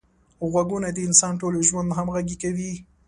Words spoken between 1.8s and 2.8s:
همغږي کوي